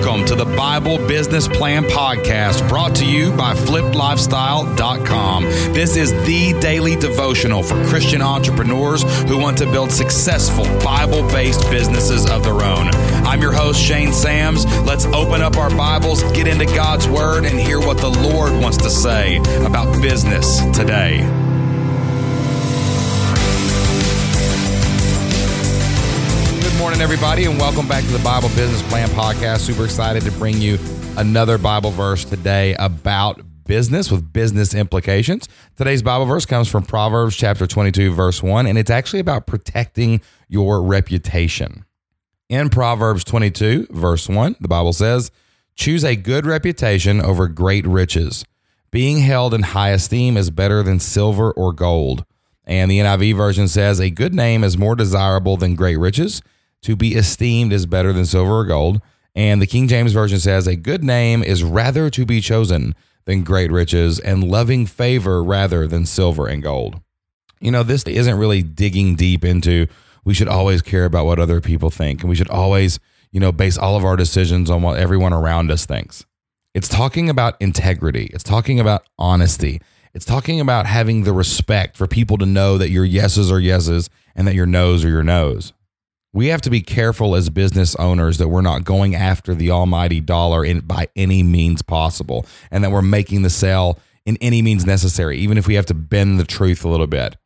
[0.00, 5.44] Welcome to the Bible Business Plan Podcast brought to you by flippedlifestyle.com.
[5.74, 11.70] This is the daily devotional for Christian entrepreneurs who want to build successful Bible based
[11.70, 12.88] businesses of their own.
[13.26, 14.64] I'm your host, Shane Sams.
[14.86, 18.78] Let's open up our Bibles, get into God's Word, and hear what the Lord wants
[18.78, 19.36] to say
[19.66, 21.29] about business today.
[27.00, 29.60] Morning, everybody, and welcome back to the Bible Business Plan Podcast.
[29.60, 30.78] Super excited to bring you
[31.16, 35.48] another Bible verse today about business with business implications.
[35.76, 40.20] Today's Bible verse comes from Proverbs chapter 22, verse 1, and it's actually about protecting
[40.46, 41.86] your reputation.
[42.50, 45.30] In Proverbs 22, verse 1, the Bible says,
[45.76, 48.44] Choose a good reputation over great riches.
[48.90, 52.26] Being held in high esteem is better than silver or gold.
[52.66, 56.42] And the NIV version says, A good name is more desirable than great riches
[56.82, 59.00] to be esteemed is better than silver or gold.
[59.34, 62.94] And the King James Version says, A good name is rather to be chosen
[63.26, 67.00] than great riches, and loving favor rather than silver and gold.
[67.60, 69.86] You know, this isn't really digging deep into
[70.24, 72.98] we should always care about what other people think, and we should always,
[73.30, 76.24] you know, base all of our decisions on what everyone around us thinks.
[76.74, 79.80] It's talking about integrity, it's talking about honesty,
[80.12, 84.10] it's talking about having the respect for people to know that your yeses are yeses
[84.34, 85.72] and that your no's are your no's
[86.32, 90.20] we have to be careful as business owners that we're not going after the almighty
[90.20, 94.86] dollar in, by any means possible and that we're making the sale in any means
[94.86, 97.36] necessary, even if we have to bend the truth a little bit.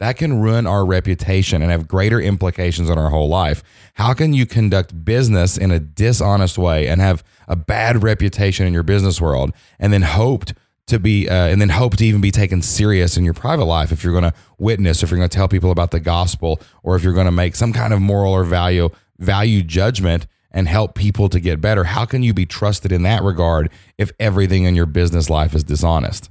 [0.00, 3.64] That can ruin our reputation and have greater implications on our whole life.
[3.94, 8.72] How can you conduct business in a dishonest way and have a bad reputation in
[8.72, 10.54] your business world and then hoped
[10.88, 13.92] to be, uh, and then hope to even be taken serious in your private life
[13.92, 16.96] if you're going to witness, if you're going to tell people about the gospel, or
[16.96, 20.94] if you're going to make some kind of moral or value value judgment and help
[20.94, 21.84] people to get better.
[21.84, 25.64] How can you be trusted in that regard if everything in your business life is
[25.64, 26.30] dishonest?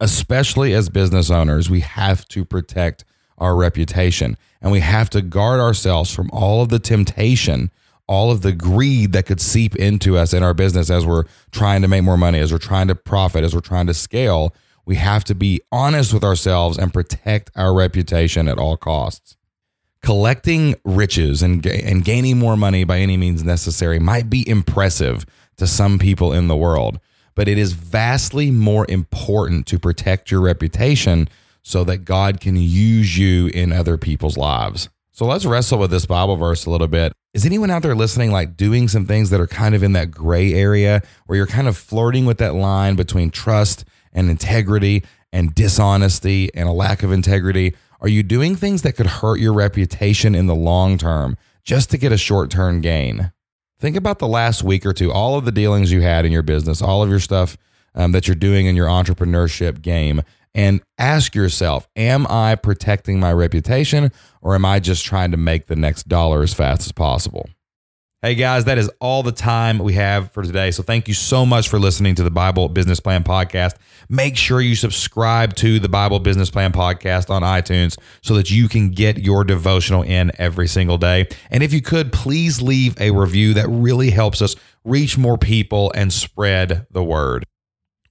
[0.00, 3.04] Especially as business owners, we have to protect
[3.36, 7.70] our reputation and we have to guard ourselves from all of the temptation
[8.10, 11.22] all of the greed that could seep into us in our business as we're
[11.52, 14.52] trying to make more money, as we're trying to profit, as we're trying to scale.
[14.84, 19.36] We have to be honest with ourselves and protect our reputation at all costs.
[20.02, 25.24] Collecting riches and, and gaining more money by any means necessary might be impressive
[25.58, 26.98] to some people in the world,
[27.36, 31.28] but it is vastly more important to protect your reputation
[31.62, 34.88] so that God can use you in other people's lives.
[35.12, 37.12] So let's wrestle with this Bible verse a little bit.
[37.32, 40.10] Is anyone out there listening like doing some things that are kind of in that
[40.10, 45.54] gray area where you're kind of flirting with that line between trust and integrity and
[45.54, 47.76] dishonesty and a lack of integrity?
[48.00, 51.98] Are you doing things that could hurt your reputation in the long term just to
[51.98, 53.30] get a short term gain?
[53.78, 56.42] Think about the last week or two, all of the dealings you had in your
[56.42, 57.56] business, all of your stuff
[57.94, 60.22] um, that you're doing in your entrepreneurship game
[60.54, 64.12] and ask yourself Am I protecting my reputation
[64.42, 67.48] or am I just trying to make the next dollar as fast as possible?
[68.22, 70.72] Hey guys, that is all the time we have for today.
[70.72, 73.76] So thank you so much for listening to the Bible Business Plan Podcast.
[74.10, 78.68] Make sure you subscribe to the Bible Business Plan Podcast on iTunes so that you
[78.68, 81.28] can get your devotional in every single day.
[81.50, 85.90] And if you could, please leave a review that really helps us reach more people
[85.94, 87.46] and spread the word.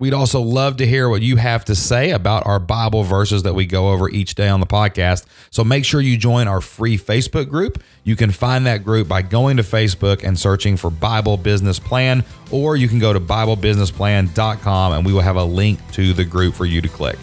[0.00, 3.54] We'd also love to hear what you have to say about our Bible verses that
[3.54, 5.26] we go over each day on the podcast.
[5.50, 7.82] So make sure you join our free Facebook group.
[8.04, 12.22] You can find that group by going to Facebook and searching for Bible Business Plan,
[12.52, 16.54] or you can go to BibleBusinessPlan.com and we will have a link to the group
[16.54, 17.18] for you to click.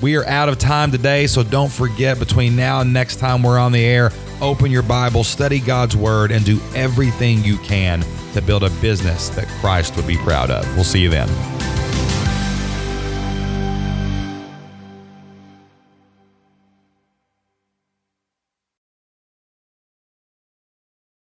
[0.00, 3.58] We are out of time today, so don't forget between now and next time we're
[3.58, 4.10] on the air,
[4.40, 8.02] open your Bible, study God's Word, and do everything you can
[8.32, 10.66] to build a business that Christ would be proud of.
[10.76, 11.55] We'll see you then.